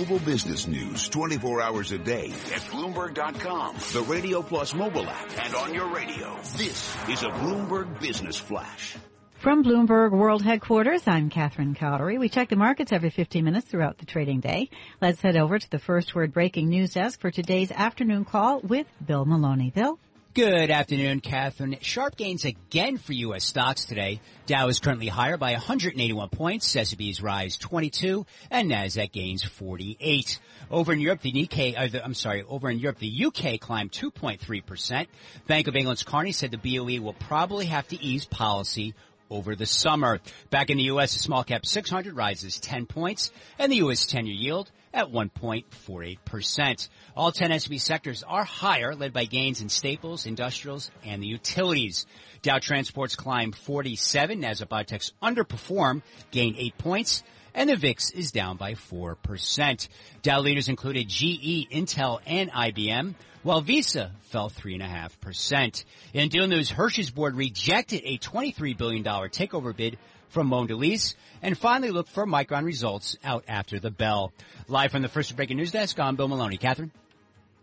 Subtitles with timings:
[0.00, 5.54] global business news 24 hours a day at Bloomberg.com, the Radio Plus mobile app, and
[5.54, 6.34] on your radio.
[6.56, 8.96] This is a Bloomberg Business Flash.
[9.40, 12.18] From Bloomberg World Headquarters, I'm Catherine Cowdery.
[12.18, 14.70] We check the markets every 15 minutes throughout the trading day.
[15.02, 18.86] Let's head over to the first word breaking news desk for today's afternoon call with
[19.06, 19.70] Bill Maloney.
[19.70, 19.98] Bill?
[20.32, 21.78] Good afternoon, Catherine.
[21.80, 23.42] Sharp gains again for U.S.
[23.42, 24.20] stocks today.
[24.46, 26.76] Dow is currently higher by 181 points.
[26.76, 30.38] S&P's rise 22, and Nasdaq gains 48.
[30.70, 33.90] Over in Europe, the Nikkei, uh, the, I'm sorry, over in Europe, the UK climbed
[33.90, 35.08] 2.3 percent.
[35.48, 38.94] Bank of England's Carney said the BOE will probably have to ease policy
[39.30, 40.20] over the summer.
[40.50, 44.06] Back in the U.S., the small cap 600 rises 10 points, and the U.S.
[44.06, 46.88] 10-year yield at 1.48%.
[47.16, 52.06] All 10 S&P sectors are higher, led by gains in staples, industrials, and the utilities.
[52.42, 57.22] Dow Transports climbed 47 as biotechs underperform, gained 8 points,
[57.54, 59.88] and the VIX is down by 4%.
[60.22, 65.84] Dow leaders included GE, Intel, and IBM, while Visa fell 3.5%.
[66.12, 69.98] In deal news, Hershey's board rejected a $23 billion takeover bid
[70.30, 71.14] from Mondelez.
[71.42, 74.32] And finally, look for Micron results out after the bell.
[74.68, 76.56] Live from the First Breaking News Desk, I'm Bill Maloney.
[76.56, 76.92] Catherine?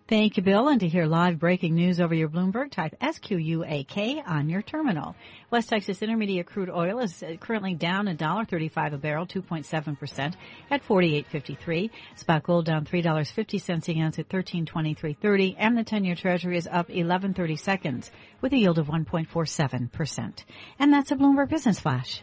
[0.08, 0.70] Thank you, Bill.
[0.70, 5.18] And to hear live breaking news over your Bloomberg, type SQUAK on your terminal.
[5.52, 10.34] West Texas Intermediate crude oil is uh, currently down $1.35 a barrel, 2.7%
[10.72, 11.90] at 48.53.
[12.16, 15.56] Spot gold down $3.50 an ounce at 13.23.30.
[15.58, 18.10] And the 10-year treasury is up 11.30 seconds
[18.40, 20.46] with a yield of 1.47%.
[20.80, 22.22] And that's a Bloomberg Business Flash.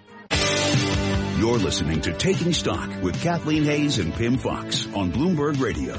[1.38, 5.98] You're listening to Taking Stock with Kathleen Hays and Pimm Fox on Bloomberg Radio.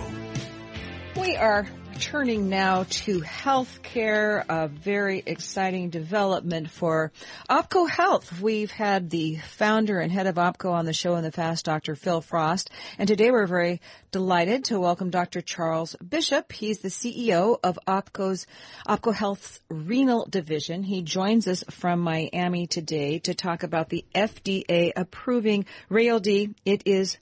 [1.19, 1.67] We are
[1.99, 7.11] turning now to healthcare, a very exciting development for
[7.49, 8.41] OPKO Health.
[8.41, 11.95] We've had the founder and head of OPKO on the show in the past, Dr.
[11.95, 13.79] Phil Frost, and today we're very
[14.11, 15.41] delighted to welcome Dr.
[15.41, 16.52] Charles Bishop.
[16.52, 18.45] He's the CEO of OPKO's
[18.87, 20.83] OPKO Health's renal division.
[20.83, 26.55] He joins us from Miami today to talk about the FDA approving Rayaldee.
[26.65, 27.17] It is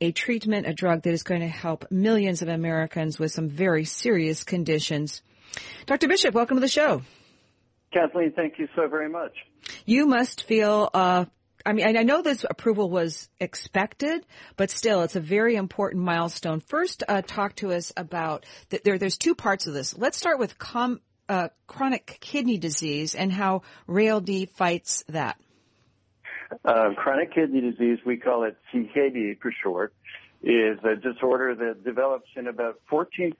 [0.00, 3.84] a treatment, a drug that is going to help millions of Americans with some very
[3.84, 5.22] serious conditions.
[5.86, 6.08] Dr.
[6.08, 7.02] Bishop, welcome to the show.
[7.92, 9.32] Kathleen, thank you so very much.
[9.86, 11.24] You must feel, uh,
[11.64, 16.60] I mean, I know this approval was expected, but still, it's a very important milestone.
[16.60, 18.98] First, uh, talk to us about th- there.
[18.98, 19.96] There's two parts of this.
[19.96, 25.38] Let's start with com- uh, chronic kidney disease and how Rayaldee fights that.
[26.64, 29.94] Uh, chronic kidney disease, we call it CKD for short,
[30.42, 33.34] is a disorder that develops in about 14%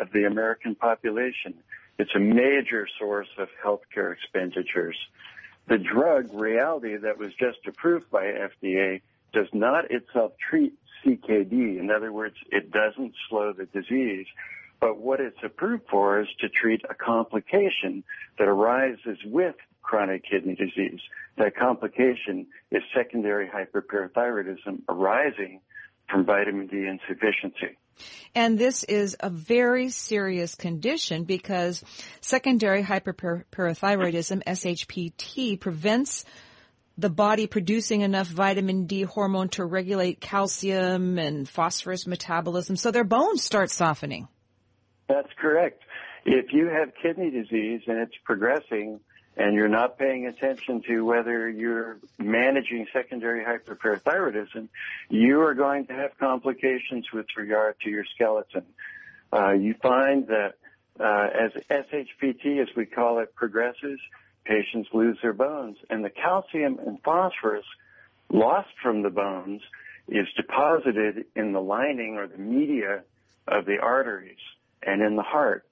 [0.00, 1.54] of the American population.
[1.98, 4.96] It's a major source of healthcare expenditures.
[5.66, 11.78] The drug Rayaldee that was just approved by FDA does not itself treat CKD.
[11.78, 14.26] In other words, it doesn't slow the disease.
[14.80, 18.04] But what it's approved for is to treat a complication
[18.38, 21.00] that arises with chronic kidney disease.
[21.36, 25.60] That complication is secondary hyperparathyroidism arising
[26.10, 27.76] from vitamin D insufficiency.
[28.34, 31.82] And this is a very serious condition because
[32.20, 36.24] secondary hyperparathyroidism, SHPT, prevents
[36.96, 43.04] the body producing enough vitamin D hormone to regulate calcium and phosphorus metabolism, so their
[43.04, 44.28] bones start softening.
[45.08, 45.82] That's correct.
[46.24, 49.00] If you have kidney disease and it's progressing,
[49.38, 54.68] and you're not paying attention to whether you're managing secondary hyperparathyroidism,
[55.08, 58.64] you are going to have complications with regard to your skeleton.
[59.32, 60.54] Uh, you find that
[60.98, 64.00] uh, as SHPT, as we call it, progresses,
[64.44, 67.64] patients lose their bones, and the calcium and phosphorus
[68.30, 69.62] lost from the bones
[70.08, 73.02] is deposited in the lining or the media
[73.46, 74.36] of the arteries
[74.82, 75.64] and in the heart.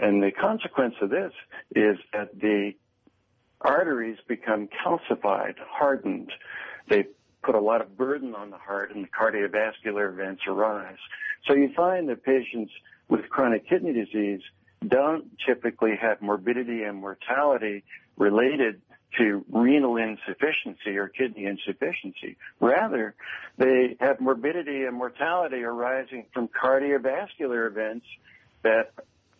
[0.00, 1.32] And the consequence of this
[1.76, 2.72] is that the
[3.62, 6.32] arteries become calcified, hardened.
[6.88, 7.04] They
[7.42, 10.98] put a lot of burden on the heart and the cardiovascular events arise.
[11.46, 12.72] So you find that patients
[13.08, 14.40] with chronic kidney disease
[14.86, 17.84] don't typically have morbidity and mortality
[18.16, 18.80] related
[19.18, 22.36] to renal insufficiency or kidney insufficiency.
[22.60, 23.14] Rather,
[23.58, 28.06] they have morbidity and mortality arising from cardiovascular events
[28.62, 28.92] that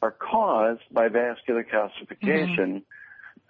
[0.02, 2.56] are caused by vascular calcification.
[2.56, 2.78] Mm-hmm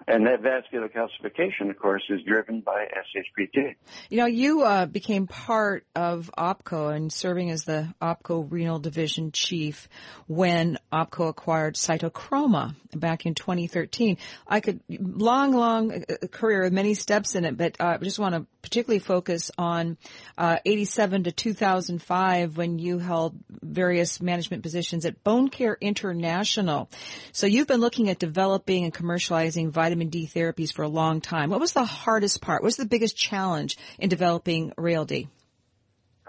[0.09, 3.77] and that vascular calcification, of course, is driven by SHPT.
[4.11, 9.33] You know, you uh, became part of OPKO and serving as the OPKO Renal Division
[9.33, 9.89] Chief
[10.27, 14.19] when OPKO acquired Cytochroma back in 2013.
[14.47, 18.19] I could long, long uh, career with many steps in it, but uh, I just
[18.19, 19.97] want to particularly focus on
[20.39, 26.89] uh, 87 to 2005 when you held various management positions at Bone Care International.
[27.33, 31.50] So you've been looking at developing and commercializing vitamin D therapies for a long time.
[31.50, 32.62] What was the hardest part?
[32.62, 35.29] What was the biggest challenge in developing Rayaldee?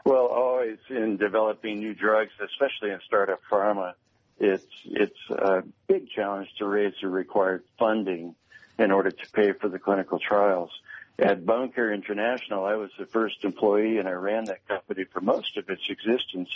[0.06, 3.94] Well, always in developing new drugs, especially in startup pharma,
[4.39, 8.36] it's it's a big challenge to raise the required funding
[8.77, 10.71] in order to pay for the clinical trials.
[11.19, 15.21] At Bone Care International, I was the first employee and I ran that company for
[15.21, 16.50] most of its existence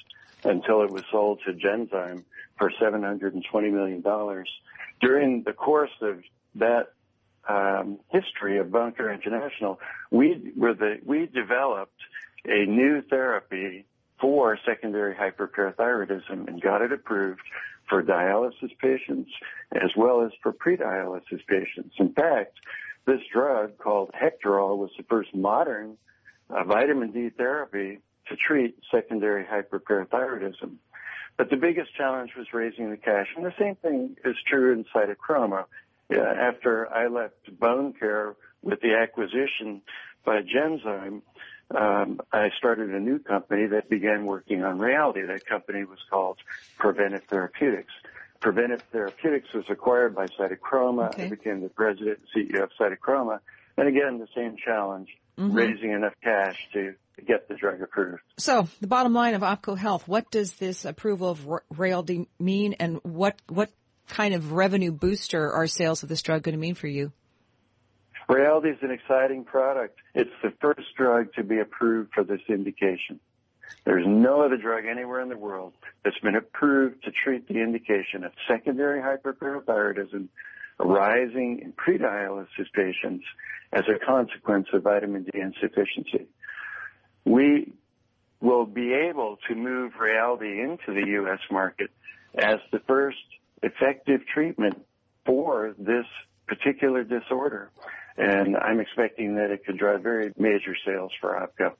[0.44, 2.24] until it was sold to Genzyme
[2.58, 4.04] for $720 million.
[5.00, 6.24] During the course of
[6.56, 6.94] that
[7.48, 9.80] um, history of Care International,
[10.12, 12.00] we were the, we developed
[12.46, 13.86] a new therapy
[14.20, 17.42] for secondary hyperparathyroidism and got it approved
[17.88, 19.30] for dialysis patients
[19.74, 21.96] as well as for pre-dialysis patients.
[22.00, 22.58] In fact,
[23.06, 25.98] this drug called Hectorol was the first modern
[26.50, 28.00] uh, vitamin D therapy
[28.30, 30.76] to treat secondary hyperparathyroidism.
[31.38, 34.86] But the biggest challenge was raising the cash, and the same thing is true in
[34.86, 35.66] cytochroma.
[36.12, 39.82] Uh, after I left Bone Care with the acquisition
[40.24, 41.22] by Genzyme,
[41.76, 45.28] um, I started a new company that began working on Rayaldee.
[45.28, 46.38] That company was called
[46.78, 47.92] Preventive Therapeutics.
[48.40, 51.10] Preventive Therapeutics was acquired by Cytochroma.
[51.10, 51.26] Okay.
[51.26, 53.40] I became the president and CEO of Cytochroma.
[53.76, 55.54] And again, the same challenge, mm-hmm.
[55.54, 56.94] raising enough cash to
[57.26, 58.22] get the drug approved.
[58.38, 63.00] So, the bottom line of OPKO Health, what does this approval of Rayaldee mean and
[63.04, 63.70] what, what
[64.08, 67.12] kind of revenue booster are sales of this drug going to mean for you?
[68.30, 70.00] Rayaldee is an exciting product.
[70.14, 73.20] It's the first drug to be approved for this indication.
[73.86, 75.74] There's no other drug anywhere in the world
[76.04, 80.28] that's been approved to treat the indication of secondary hyperparathyroidism
[80.80, 83.26] arising in pre-dialysis patients
[83.74, 86.28] as a consequence of vitamin D insufficiency.
[87.26, 87.74] We
[88.40, 91.40] will be able to move Rayaldee into the U.S.
[91.50, 91.90] market
[92.38, 93.18] as the first
[93.64, 94.86] effective treatment
[95.26, 96.06] for this
[96.48, 97.72] particular disorder.
[98.18, 101.74] And I'm expecting that it could drive very major sales for OPKO.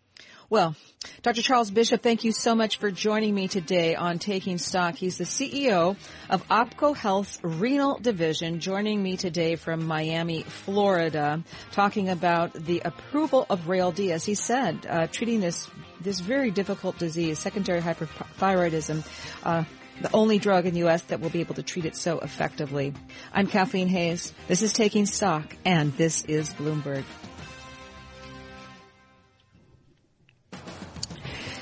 [0.50, 0.76] Well,
[1.24, 1.42] Dr.
[1.42, 4.96] Charles Bishop, thank you so much for joining me today on Taking Stock.
[4.96, 5.98] He's the CEO
[6.30, 13.46] of OPKO Health's Renal Division, joining me today from Miami, Florida, talking about the approval
[13.50, 15.70] of Rayaldee, as he said, uh, treating this
[16.00, 19.06] this very difficult disease, secondary hyperthyroidism.
[19.44, 19.64] Uh,
[20.02, 21.04] the only drug in the U.S.
[21.04, 22.94] that will be able to treat it so effectively.
[23.34, 24.34] I'm Kathleen Hays.
[24.48, 27.04] This is Taking Stock, and this is Bloomberg.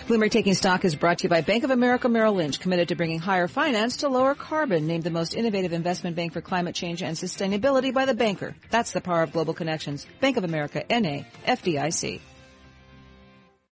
[0.07, 2.95] Bloomberg Taking Stock is brought to you by Bank of America Merrill Lynch, committed to
[2.95, 7.01] bringing higher finance to lower carbon, named the most innovative investment bank for climate change
[7.01, 8.55] and sustainability by the banker.
[8.69, 10.05] That's the power of global connections.
[10.21, 12.21] Bank of America, N.A., FDIC.